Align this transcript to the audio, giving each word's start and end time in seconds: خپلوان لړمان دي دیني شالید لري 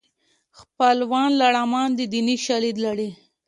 خپلوان 0.59 1.29
لړمان 1.41 1.89
دي 1.97 2.05
دیني 2.13 2.35
شالید 2.45 2.77
لري 2.85 3.09